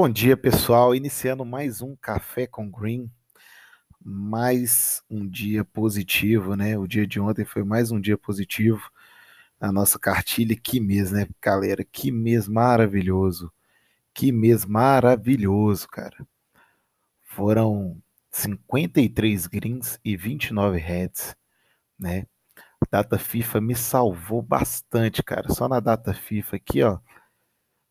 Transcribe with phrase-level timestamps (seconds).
[0.00, 0.94] Bom dia, pessoal.
[0.94, 3.10] Iniciando mais um Café com Green,
[4.00, 6.78] mais um dia positivo, né?
[6.78, 8.80] O dia de ontem foi mais um dia positivo.
[9.60, 11.82] A nossa cartilha, que mês, né, galera?
[11.82, 13.52] Que mês maravilhoso.
[14.14, 16.24] Que mês maravilhoso, cara.
[17.24, 21.34] Foram 53 greens e 29 heads,
[21.98, 22.24] né?
[22.88, 25.52] Data FIFA me salvou bastante, cara.
[25.52, 27.00] Só na data FIFA aqui, ó.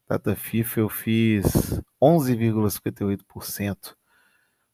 [0.07, 1.43] Data FIFA eu fiz
[2.01, 3.95] 11,58%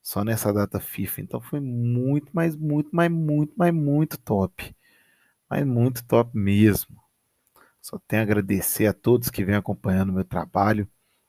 [0.02, 1.22] só nessa data FIFA.
[1.22, 4.76] Então foi muito, mas muito, mas muito, mas muito top.
[5.50, 7.02] Mas muito top mesmo.
[7.82, 10.88] Só tenho a agradecer a todos que vêm acompanhando o meu trabalho.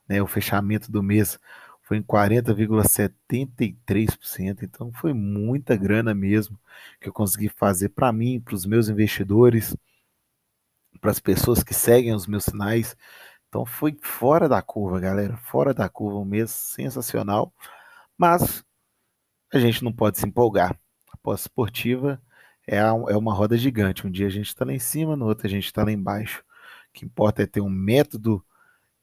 [0.09, 0.23] Né?
[0.23, 1.38] O fechamento do mês
[1.82, 4.62] foi em 40,73%.
[4.62, 6.59] Então foi muita grana mesmo
[7.01, 9.77] que eu consegui fazer para mim, para os meus investidores,
[11.01, 12.96] para as pessoas que seguem os meus sinais.
[13.55, 15.37] Então foi fora da curva, galera.
[15.37, 17.55] Fora da curva, um mês sensacional.
[18.19, 18.65] Mas
[19.52, 20.77] a gente não pode se empolgar.
[21.13, 22.21] A pós-esportiva
[22.66, 24.05] é, é uma roda gigante.
[24.05, 26.41] Um dia a gente está lá em cima, no outro a gente está lá embaixo.
[26.91, 28.45] O que importa é ter um método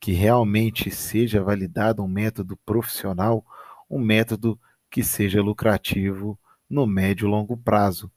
[0.01, 3.45] que realmente seja validado, um método profissional,
[3.89, 6.37] um método que seja lucrativo
[6.69, 8.11] no médio e longo prazo.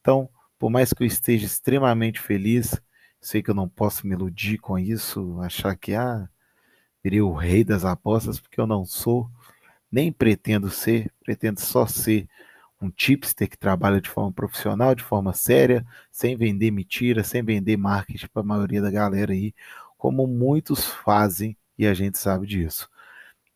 [0.00, 2.80] Então, por mais que eu esteja extremamente feliz,
[3.20, 6.28] sei que eu não posso me iludir com isso, achar que ah,
[7.02, 9.30] virei o rei das apostas, porque eu não sou,
[9.90, 12.28] nem pretendo ser, pretendo só ser
[12.80, 17.76] um tipster que trabalha de forma profissional, de forma séria, sem vender mentira, sem vender
[17.76, 19.54] marketing para a maioria da galera aí,
[19.98, 22.88] como muitos fazem e a gente sabe disso.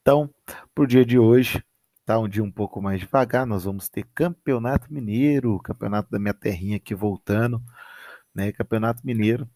[0.03, 0.29] Então,
[0.75, 1.65] para o dia de hoje,
[2.05, 6.35] tá um dia um pouco mais devagar, nós vamos ter Campeonato Mineiro, Campeonato da minha
[6.35, 7.63] terrinha aqui voltando,
[8.35, 8.53] né?
[8.53, 9.49] Campeonato Mineiro.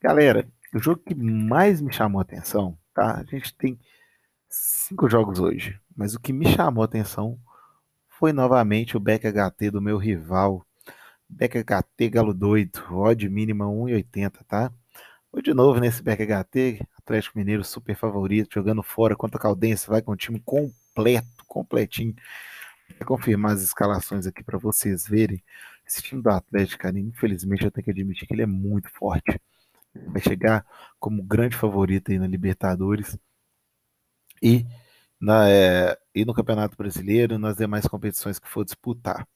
[0.00, 3.20] Galera, o jogo que mais me chamou a atenção, tá?
[3.20, 3.78] A gente tem
[4.48, 7.38] cinco jogos hoje, mas o que me chamou a atenção
[8.08, 10.66] foi novamente o Beck HT do meu rival.
[11.28, 14.72] Beck HT Galo Doido, odd mínima 1,80, tá?
[15.32, 20.00] Vou de novo nesse BHT, Atlético Mineiro super favorito, jogando fora contra a Caldense, vai
[20.00, 22.14] com o time completo, completinho.
[22.98, 25.42] Vou confirmar as escalações aqui para vocês verem.
[25.86, 29.40] Esse time do Atlético, cara, infelizmente eu tenho que admitir que ele é muito forte.
[30.08, 30.66] Vai chegar
[30.98, 33.18] como grande favorito aí na Libertadores
[34.42, 34.66] e,
[35.20, 39.26] na, é, e no Campeonato Brasileiro nas demais competições que for disputar.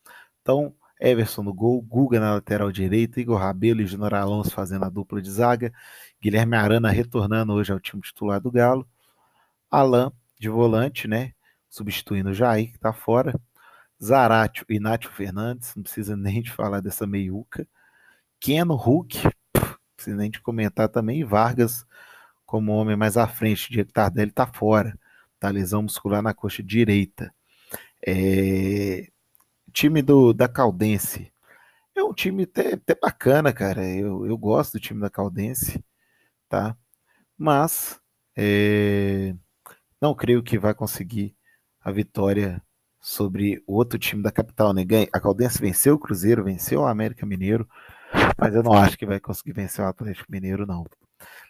[0.43, 4.91] Então, Everson no gol, Guga na lateral direita, Igor Rabelo e Junior Alonso fazendo a
[4.91, 5.73] dupla de zaga,
[6.21, 8.87] Guilherme Arana retornando hoje ao time titular do Galo,
[9.71, 11.33] Alain de volante, né,
[11.69, 13.35] substituindo o Jair, que está fora,
[14.03, 17.69] Zaratio e Nátio Fernandes, não precisa nem de falar dessa meiuca,
[18.41, 21.87] Keno Hulk, não precisa nem de comentar também, e Vargas
[22.47, 24.99] como homem mais à frente, Diego Tardelli está fora,
[25.39, 27.33] tá lesão muscular na coxa direita.
[28.07, 29.09] É,
[29.73, 31.33] time do, da Caldense
[31.95, 33.87] é um time até, até bacana, cara.
[33.87, 35.85] Eu, eu gosto do time da Caldense,
[36.49, 36.77] tá?
[37.39, 38.01] Mas
[38.37, 39.35] é,
[40.01, 41.37] não creio que vai conseguir
[41.81, 42.63] a vitória
[43.01, 44.83] sobre o outro time da capital, né?
[45.13, 47.69] A Caldense venceu o Cruzeiro, venceu o América Mineiro,
[48.39, 50.87] mas eu não acho que vai conseguir vencer o Atlético Mineiro, não.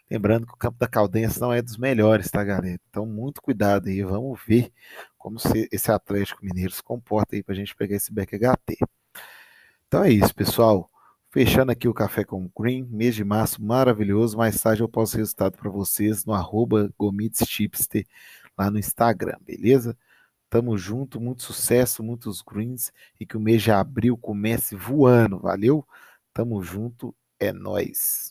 [0.09, 2.79] Lembrando que o campo da Caldense não é dos melhores, tá, galera?
[2.89, 4.03] Então, muito cuidado aí.
[4.03, 4.71] Vamos ver
[5.17, 5.37] como
[5.71, 8.77] esse Atlético Mineiro se comporta aí para a gente pegar esse back HT.
[9.87, 10.89] Então é isso, pessoal.
[11.29, 14.37] Fechando aqui o Café com Green, mês de março maravilhoso.
[14.37, 16.93] Mais tarde eu posto o resultado para vocês no arroba
[18.57, 19.97] lá no Instagram, beleza?
[20.51, 25.87] Tamo junto, muito sucesso, muitos greens e que o mês de abril comece voando, valeu?
[26.33, 28.29] Tamo junto, é nós.